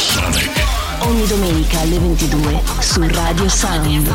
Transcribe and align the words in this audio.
Sonic. 0.00 0.50
Ogni 1.00 1.26
domenica 1.26 1.80
alle 1.80 1.98
22 1.98 2.62
su 2.80 3.00
Radio 3.06 3.48
Sound. 3.48 4.14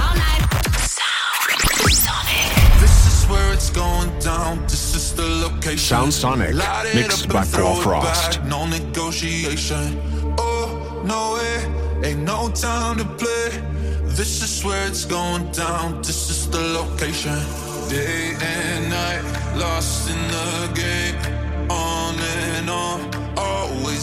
Sound 5.78 6.12
Sonic, 6.12 6.56
mixed 6.94 7.28
by 7.28 7.46
Paul 7.46 7.76
Frost. 7.76 8.40
No 8.44 8.66
negotiation. 8.66 10.00
Oh, 10.38 11.02
no 11.04 11.34
way, 11.34 12.10
ain't 12.10 12.24
no 12.24 12.50
time 12.50 12.98
to 12.98 13.06
play. 13.06 13.62
This 14.16 14.42
is 14.42 14.64
where 14.64 14.88
it's 14.88 15.06
going 15.06 15.52
down. 15.52 16.02
This 16.02 16.30
is 16.30 16.50
the 16.50 16.60
location. 16.60 17.38
Day 17.90 18.34
and 18.42 18.90
night, 18.90 19.22
lost 19.56 20.10
in 20.10 20.18
the 20.28 20.72
game 20.74 21.35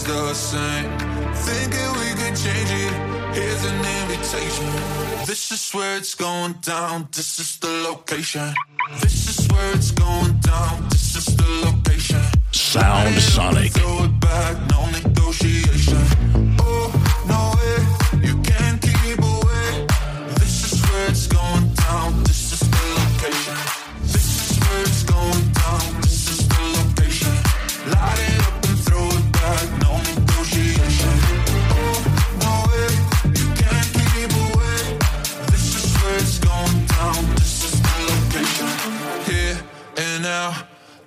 the 0.03 0.33
same. 0.33 0.89
Thinking 1.33 1.89
we 1.99 2.09
could 2.19 2.35
change 2.35 2.71
it. 2.71 2.93
Here's 3.33 3.63
an 3.65 3.85
invitation. 4.01 4.67
This 5.25 5.51
is 5.51 5.71
where 5.71 5.97
it's 5.97 6.15
going 6.15 6.53
down. 6.61 7.07
This 7.11 7.39
is 7.39 7.57
the 7.57 7.69
location. 7.89 8.53
This 9.01 9.27
is 9.29 9.47
where 9.47 9.75
it's 9.75 9.91
going 9.91 10.39
down. 10.39 10.87
This 10.89 11.15
is 11.15 11.25
the 11.35 11.49
location. 11.65 12.21
Sound 12.51 13.15
Sonic. 13.21 13.73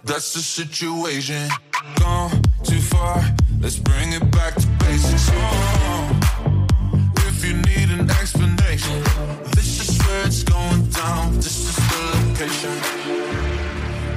that's 0.07 0.33
the 0.35 0.41
situation. 0.41 1.49
Gone 1.99 2.31
too 2.63 2.81
far, 2.81 3.23
let's 3.61 3.79
bring 3.79 4.13
it 4.13 4.31
back 4.31 4.55
to 4.55 4.67
basics. 4.79 5.29
If 7.29 7.45
you 7.45 7.55
need 7.55 7.91
an 7.99 8.09
explanation, 8.11 9.03
this 9.55 9.89
is 9.89 9.99
where 10.07 10.27
it's 10.27 10.43
going 10.45 10.87
down. 10.91 11.35
This 11.37 11.59
is 11.69 11.77
the 11.77 12.03
location. 12.29 12.77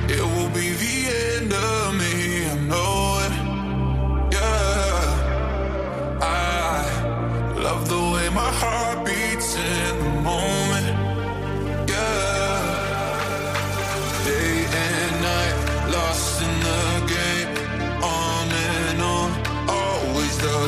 It 0.09 0.21
will 0.21 0.49
be 0.49 0.69
the 0.83 0.95
end 1.33 1.53
of 1.53 1.95
me, 1.95 2.45
I 2.45 2.55
know 2.69 3.19
it. 3.25 3.33
Yeah, 4.33 5.39
I 6.21 6.33
love 7.57 7.89
the 7.89 8.01
way 8.13 8.29
my 8.29 8.51
heart. 8.61 9.05
beats. 9.05 9.08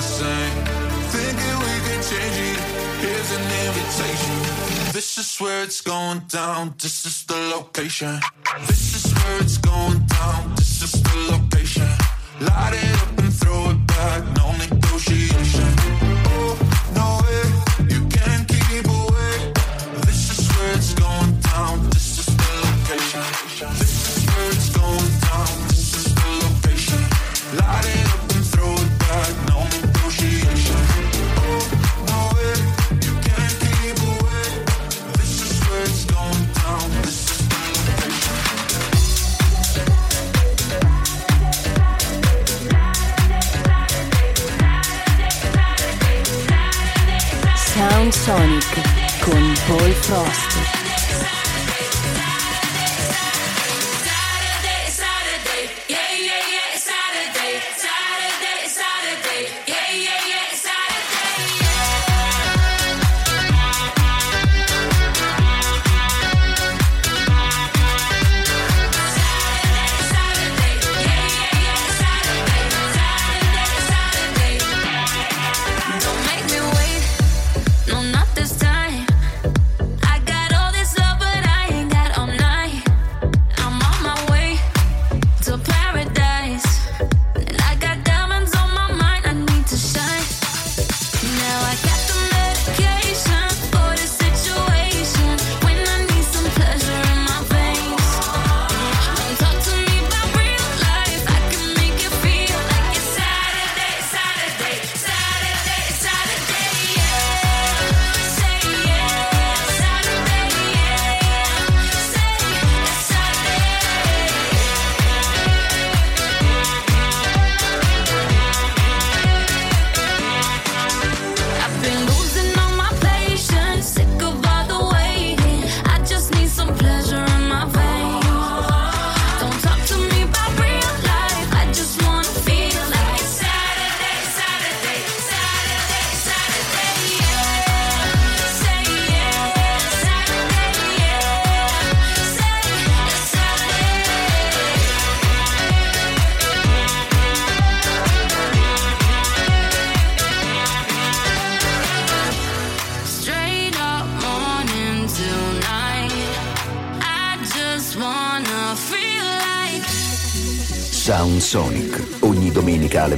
same. 0.01 0.65
Thinking 1.15 1.55
we 1.65 1.73
can 1.87 2.01
change 2.01 2.37
it. 2.51 2.59
Here's 3.03 3.31
an 3.37 3.45
invitation. 3.65 4.35
This 4.93 5.17
is 5.17 5.37
where 5.37 5.63
it's 5.63 5.81
going 5.81 6.19
down. 6.27 6.73
This 6.77 7.05
is 7.05 7.23
the 7.25 7.35
location. 7.55 8.19
This 8.67 8.95
is 8.95 9.13
where 9.13 9.41
it's 9.41 9.57
going 9.57 9.99
down. 10.07 10.60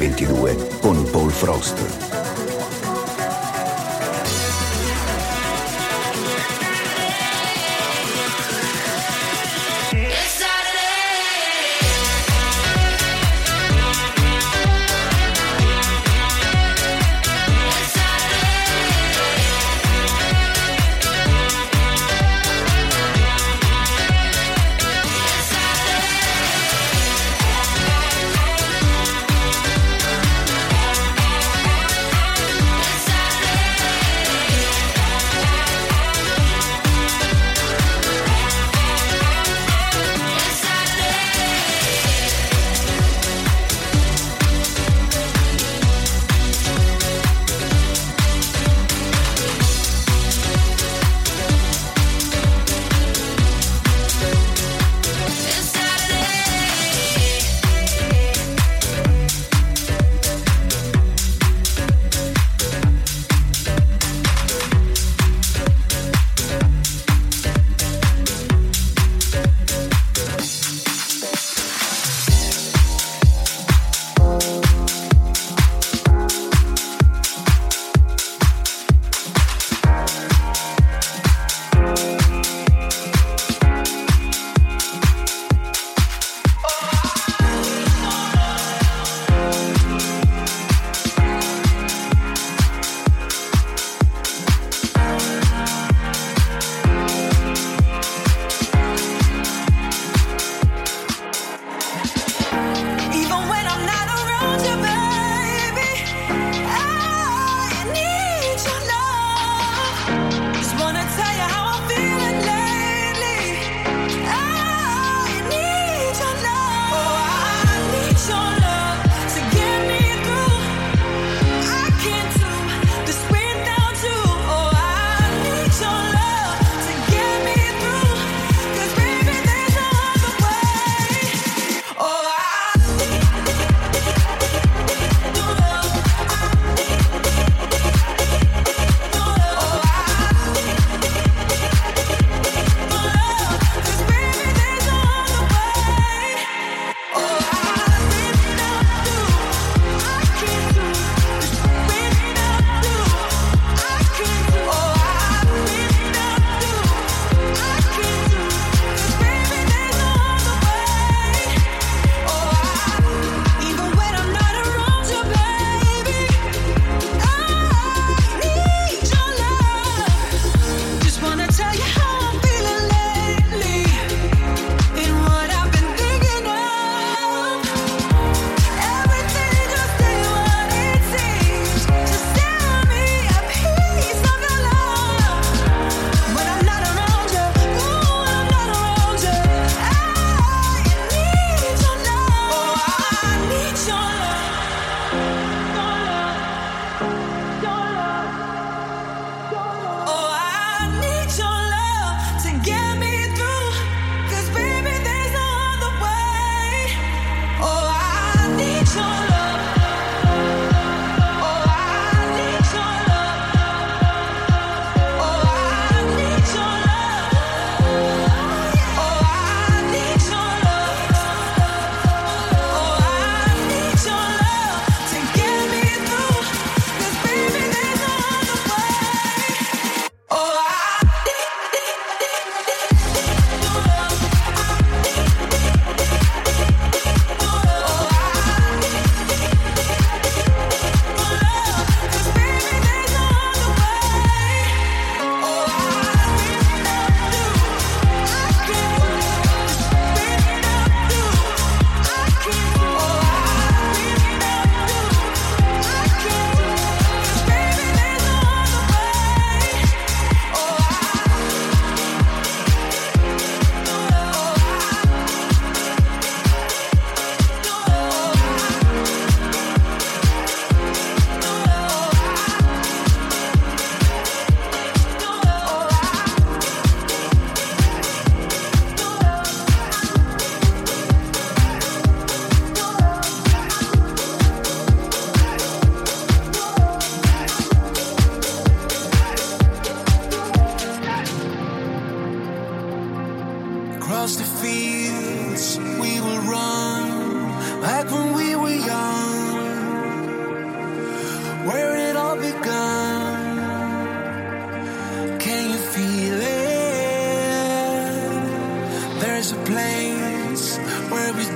2022 0.03 0.57
con 0.81 1.05
Paul 1.05 1.31
Frost. 1.31 2.22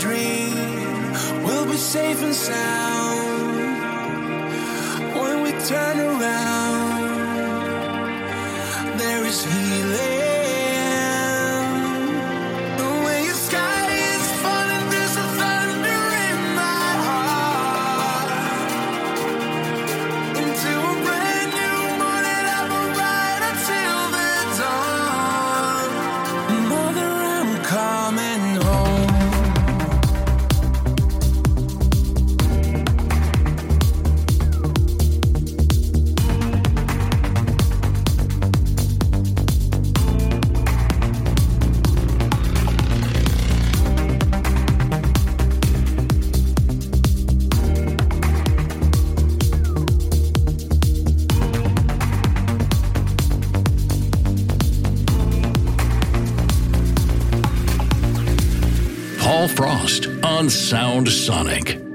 dream 0.07 0.55
will 1.43 1.65
be 1.65 1.77
safe 1.77 2.21
and 2.23 2.33
sound 2.33 3.57
when 5.19 5.35
we 5.43 5.51
turn 5.71 5.97
around. 6.11 6.99
There 8.99 9.23
is 9.25 9.43
healing. 9.43 10.16
Sound 60.50 61.10
Sonic. 61.10 61.87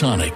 Sonic. 0.00 0.29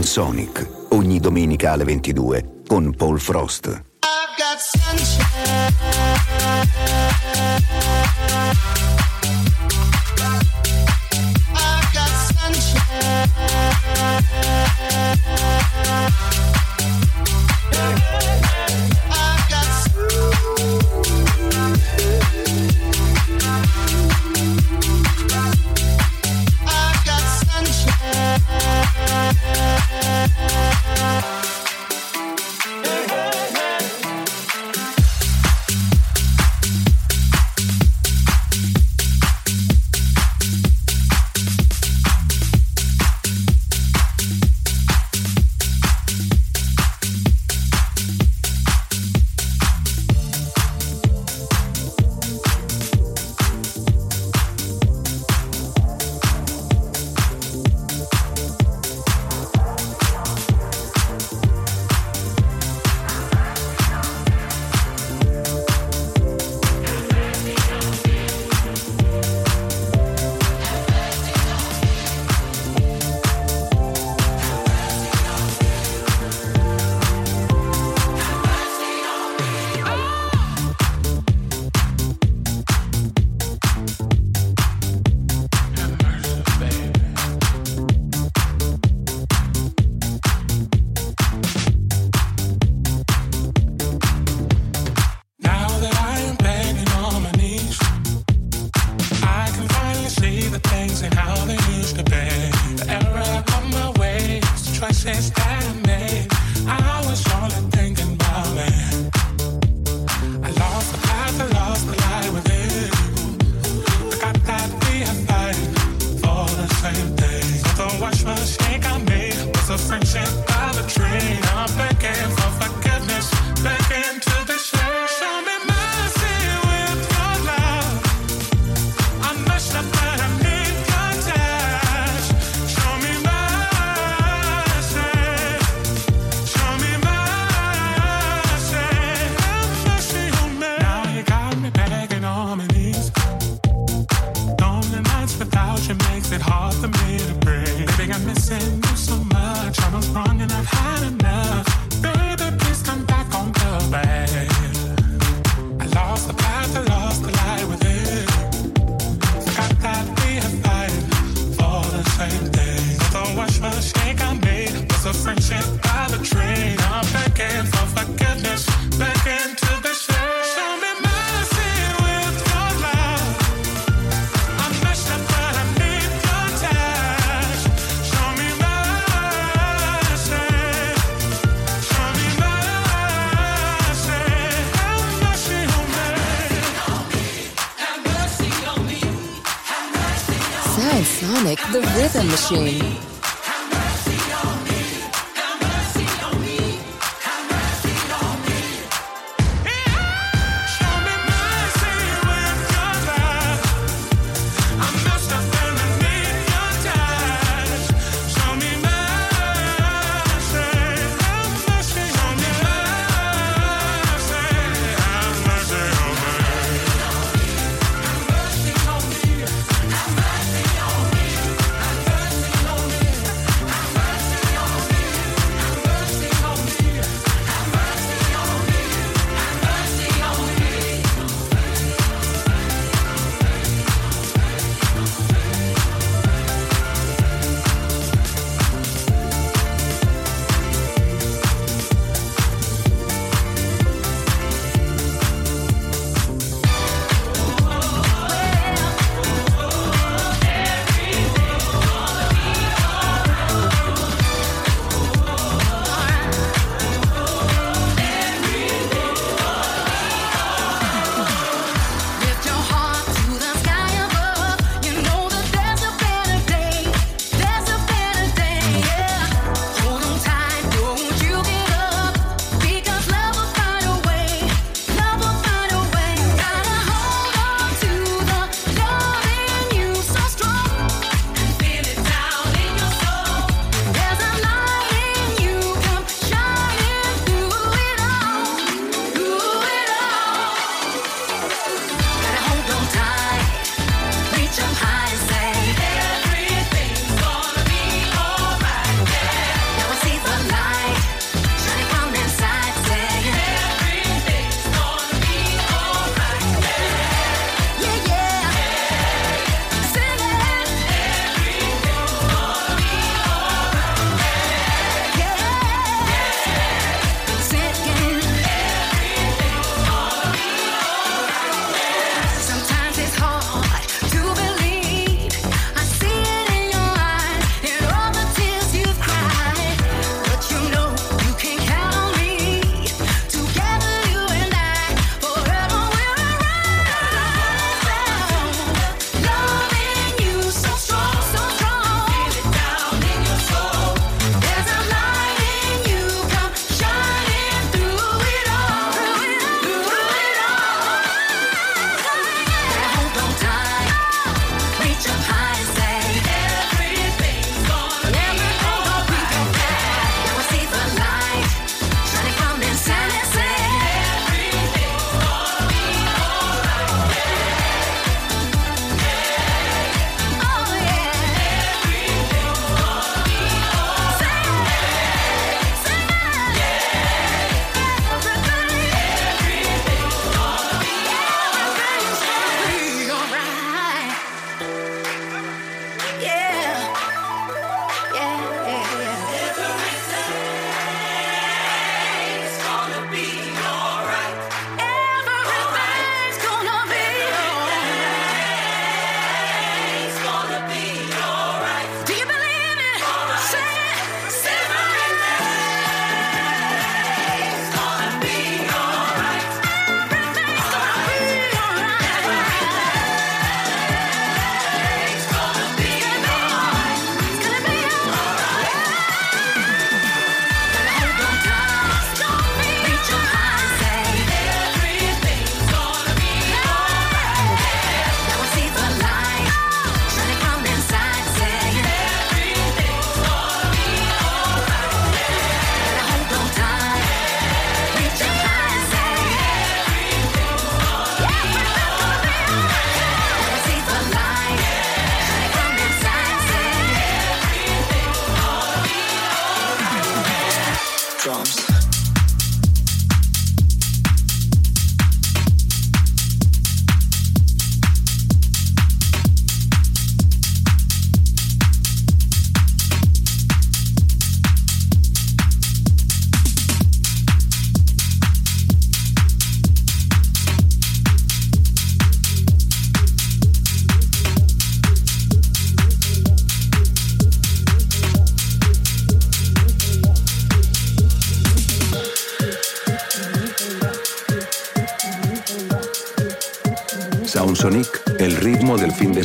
con 0.00 0.08
Sonic, 0.08 0.66
ogni 0.90 1.20
domenica 1.20 1.72
alle 1.72 1.84
22 1.84 2.62
con 2.66 2.94
Paul 2.96 3.20
Frost. 3.20 3.66
I've 3.66 3.82
got 4.38 4.58
sunshine. 4.58 5.89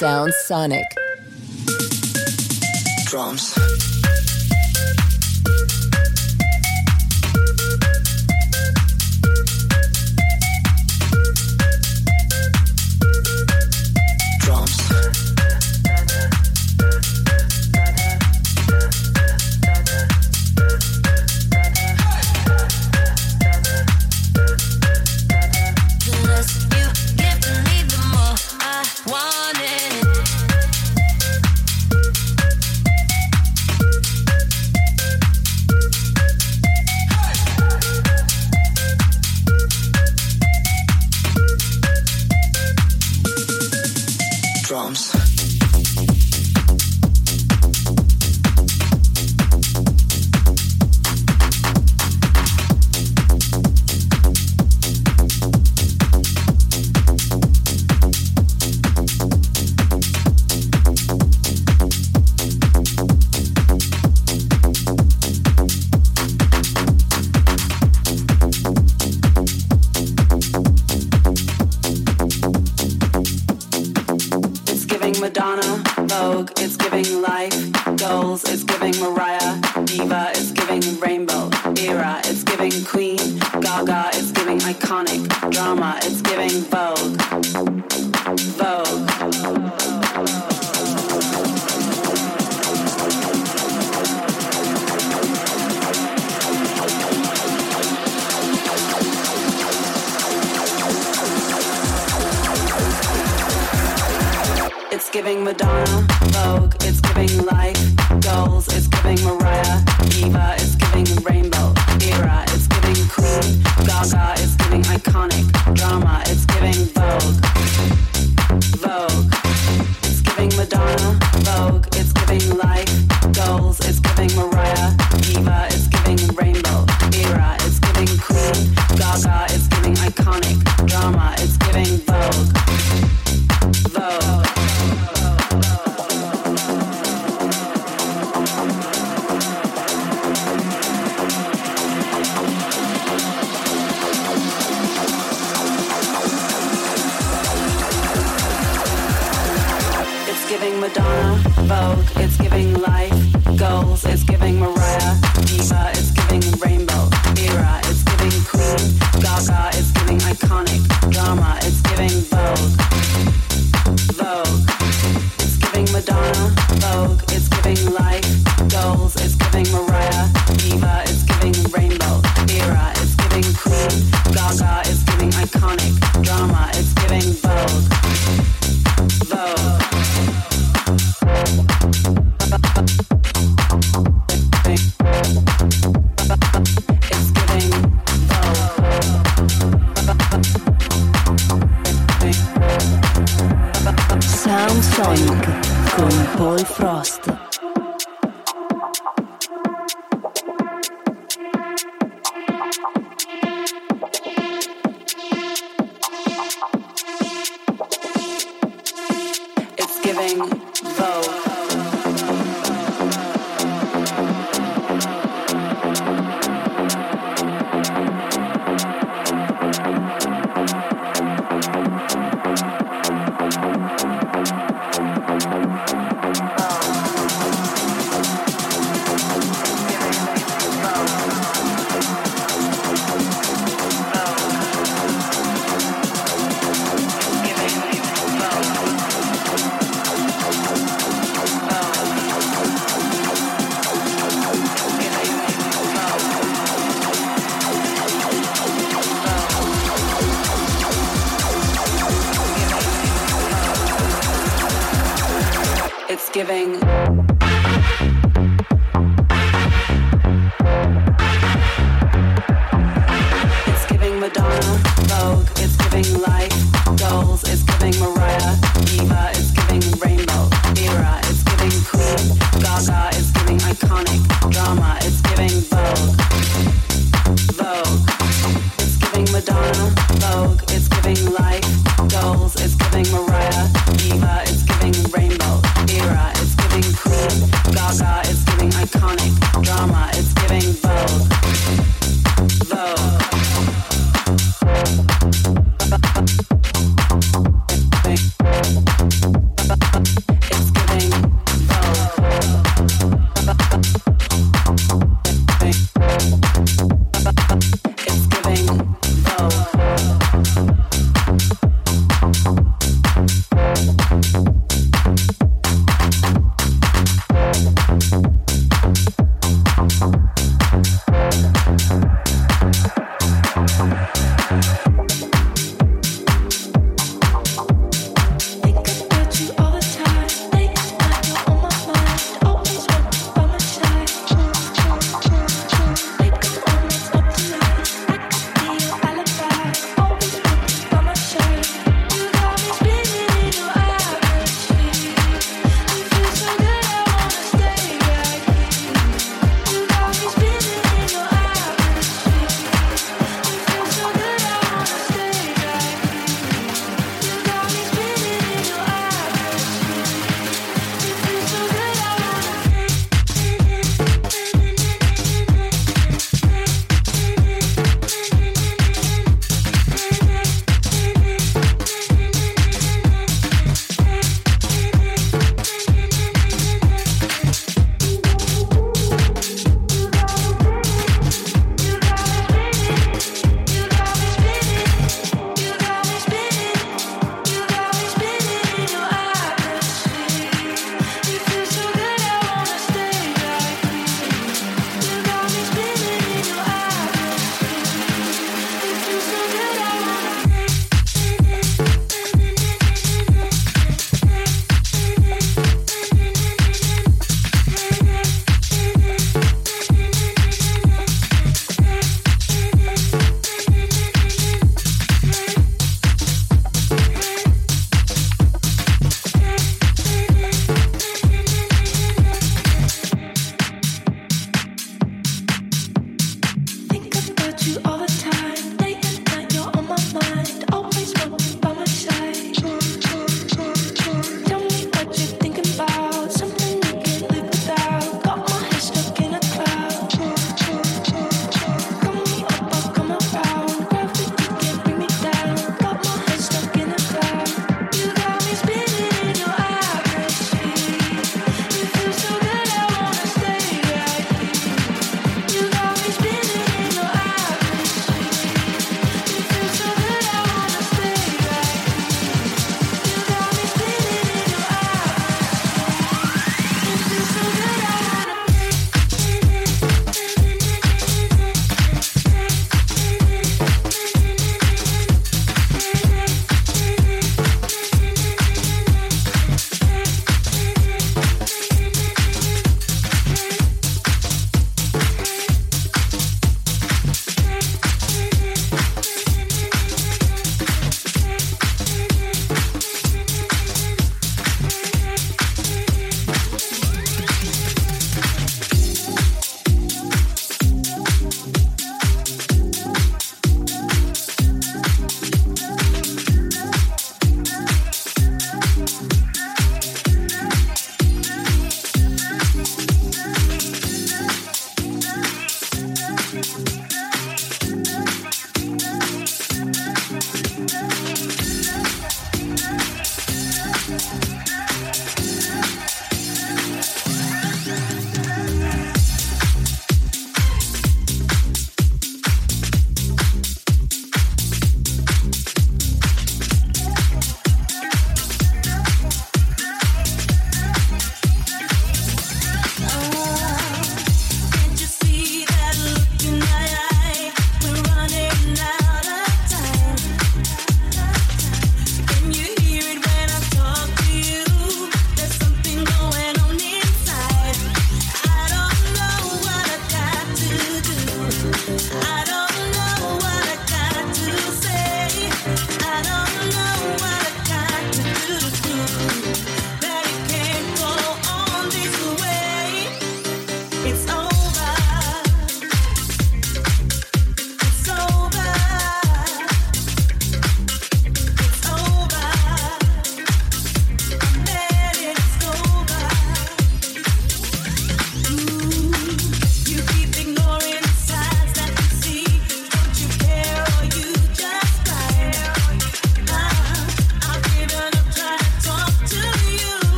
Sound 0.00 0.32
Sonic. 0.32 0.86
Drums. 3.04 3.89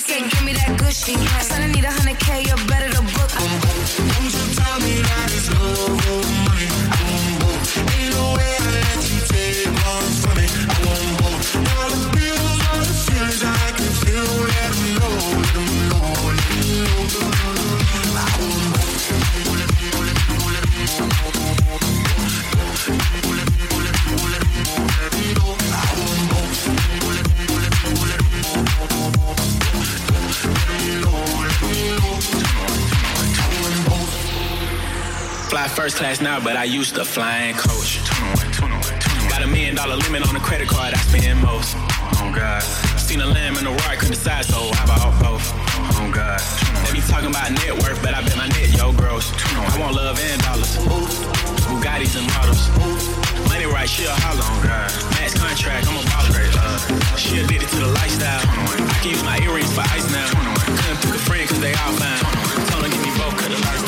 Quickie. 0.00 0.14
He 0.14 0.20
said, 0.20 0.30
give 0.30 0.44
me 0.44 0.52
that 0.52 0.78
gushy. 0.78 1.14
I 1.14 1.42
said, 1.42 1.62
I 1.62 1.66
need 1.66 1.84
a 1.84 1.90
hundred 1.90 2.18
K, 2.20 2.42
you're 2.46 2.56
better 2.66 2.90
to 2.90 3.02
book. 3.02 3.30
You 4.88 5.17
first 35.78 35.94
class 35.94 36.20
now, 36.20 36.42
but 36.42 36.56
I 36.56 36.64
used 36.64 36.96
to 36.96 37.04
flying 37.04 37.54
coach. 37.54 38.02
Got 39.30 39.42
a 39.42 39.46
million 39.46 39.76
dollar 39.76 39.94
limit 39.94 40.26
on 40.26 40.34
the 40.34 40.42
credit 40.42 40.66
card, 40.66 40.92
I 40.92 40.98
spend 40.98 41.38
most. 41.40 41.78
Oh 42.18 42.32
God. 42.34 42.66
Seen 42.98 43.20
a 43.20 43.26
lamb 43.26 43.54
and 43.54 43.64
a 43.64 43.70
roar, 43.70 43.94
couldn't 43.94 44.18
decide, 44.18 44.44
so 44.44 44.58
I 44.74 44.82
bought 44.90 45.14
both. 45.22 45.46
Oh 46.02 46.10
God. 46.10 46.42
They 46.82 46.98
be 46.98 47.00
talking 47.06 47.30
about 47.30 47.54
net 47.54 47.78
worth, 47.78 48.02
but 48.02 48.10
I 48.10 48.26
bet 48.26 48.36
my 48.36 48.48
net, 48.58 48.74
yo, 48.74 48.90
gross. 48.90 49.30
I 49.54 49.78
want 49.78 49.94
love 49.94 50.18
and 50.18 50.42
dollars. 50.42 50.74
Ooh. 50.82 51.06
Bugattis 51.70 52.18
and 52.18 52.26
models. 52.34 52.58
Ooh. 52.82 53.46
Money 53.46 53.70
right, 53.70 53.88
she 53.88 54.02
a 54.02 54.10
holler. 54.10 54.42
Oh 54.42 54.58
God. 54.66 54.90
Max 55.14 55.38
contract, 55.38 55.86
I'm 55.86 55.94
a 55.94 56.02
baller. 56.10 56.42
Uh, 56.58 57.14
she 57.14 57.38
addicted 57.38 57.70
to 57.70 57.78
the 57.86 57.90
lifestyle. 57.94 58.42
I 58.42 58.98
can 58.98 59.10
use 59.14 59.22
my 59.22 59.38
earrings 59.46 59.70
for 59.70 59.86
ice 59.94 60.10
now. 60.10 60.26
Couldn't 60.26 61.06
pick 61.06 61.14
a 61.14 61.22
friend, 61.22 61.46
cause 61.46 61.60
they 61.62 61.70
all 61.78 61.94
fine. 62.02 62.18
Told 62.66 62.82
her 62.82 62.90
give 62.90 62.98
me 62.98 63.14
both, 63.14 63.38
cut 63.38 63.54
the 63.54 63.62
lights 63.62 63.87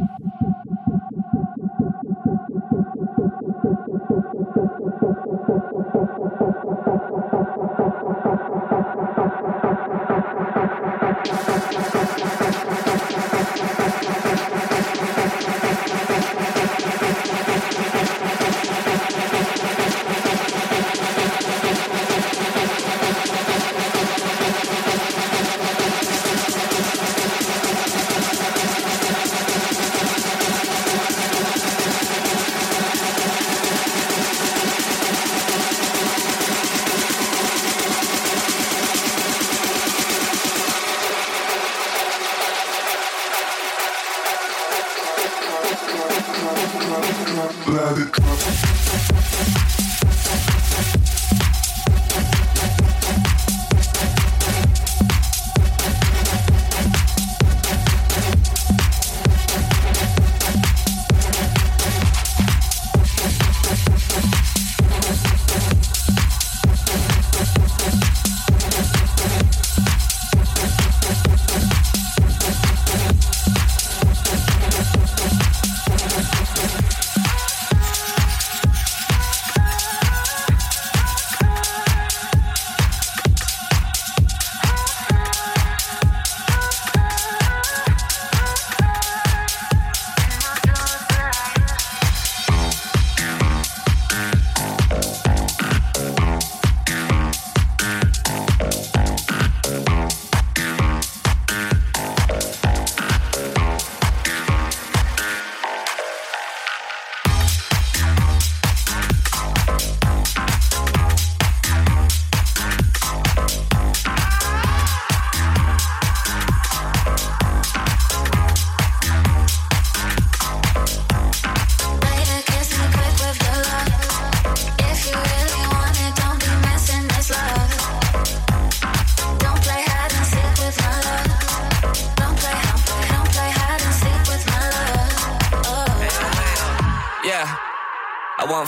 cover. 48.11 49.70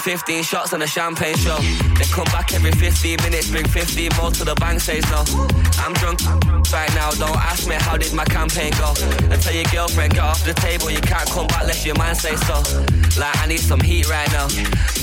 15 0.03 0.43
shots 0.43 0.73
on 0.73 0.81
a 0.81 0.87
champagne 0.87 1.35
show. 1.37 1.57
They 1.95 2.03
come 2.11 2.27
back 2.35 2.53
every 2.53 2.71
15 2.71 3.23
minutes, 3.23 3.49
bring 3.49 3.65
15 3.65 4.11
more 4.19 4.31
to 4.31 4.43
the 4.43 4.53
bank, 4.55 4.81
says 4.81 5.07
no. 5.07 5.23
I'm 5.79 5.93
drunk 5.93 6.19
right 6.75 6.91
now, 6.93 7.11
don't 7.11 7.39
ask 7.39 7.69
me 7.69 7.75
how 7.79 7.95
did 7.95 8.11
my 8.11 8.25
campaign 8.25 8.73
go. 8.75 8.91
And 9.31 9.41
tell 9.41 9.55
your 9.55 9.63
girlfriend, 9.71 10.15
get 10.15 10.23
off 10.23 10.43
the 10.43 10.53
table, 10.53 10.91
you 10.91 10.99
can't 10.99 11.29
come 11.31 11.47
back 11.47 11.61
unless 11.61 11.85
your 11.85 11.95
man 11.95 12.15
say 12.15 12.35
so. 12.35 12.59
Like, 13.15 13.31
I 13.39 13.47
need 13.47 13.63
some 13.63 13.79
heat 13.79 14.09
right 14.09 14.29
now. 14.33 14.49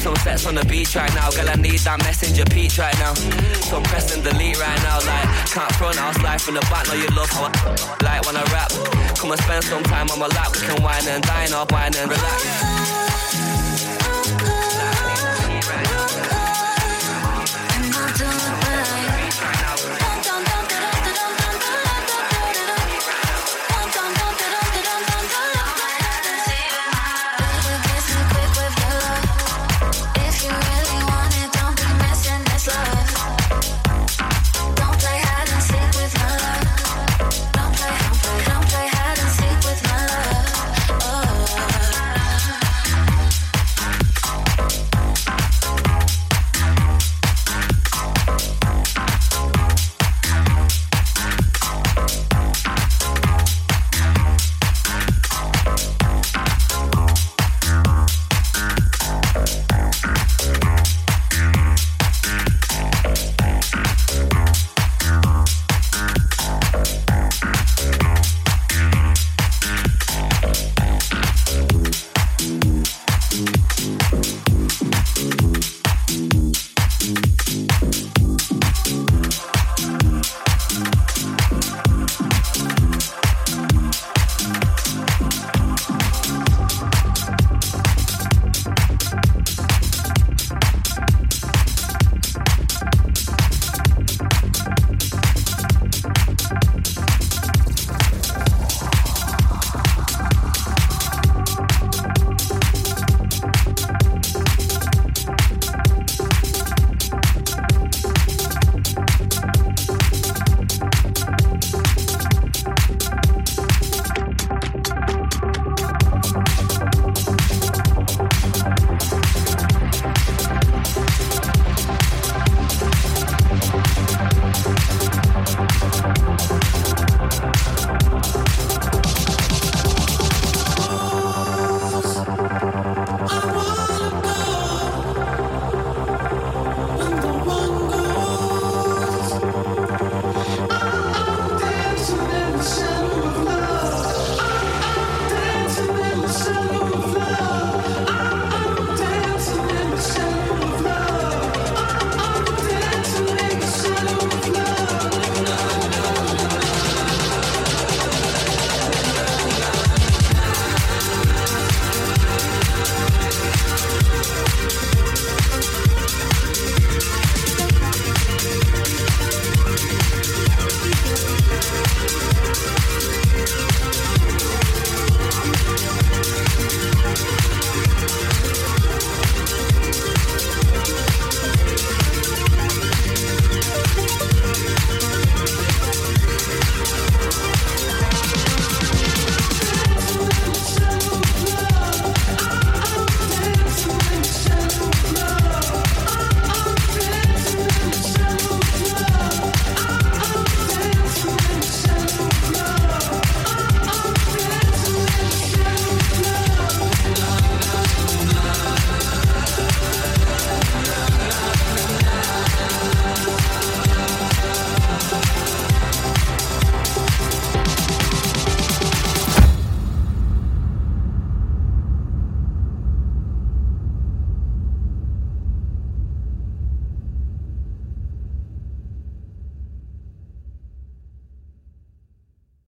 Some 0.04 0.16
sets 0.16 0.44
on 0.44 0.54
the 0.54 0.66
beach 0.66 0.94
right 0.94 1.12
now, 1.14 1.30
girl, 1.30 1.48
I 1.48 1.56
need 1.56 1.80
that 1.80 1.98
messenger 2.04 2.44
peach 2.52 2.76
right 2.76 2.96
now. 3.00 3.14
So 3.72 3.80
I'm 3.80 3.82
pressing 3.84 4.22
delete 4.22 4.60
right 4.60 4.82
now, 4.84 5.00
like, 5.00 5.28
can't 5.48 5.72
front, 5.80 5.96
I'll 5.96 6.12
slide 6.12 6.42
from 6.42 6.60
the 6.60 6.64
back, 6.68 6.84
know 6.88 7.00
you 7.00 7.08
love 7.16 7.30
how 7.32 7.48
I 7.48 8.04
like 8.04 8.20
when 8.28 8.36
I 8.36 8.44
rap. 8.52 8.68
Come 9.16 9.32
and 9.32 9.40
spend 9.40 9.64
some 9.64 9.82
time 9.82 10.10
on 10.12 10.18
my 10.18 10.28
lap, 10.28 10.52
we 10.52 10.60
can 10.60 10.76
wine 10.82 11.08
and 11.08 11.24
dine 11.24 11.56
or 11.56 11.64
wine 11.72 11.96
and 11.96 12.04
relax. 12.04 13.09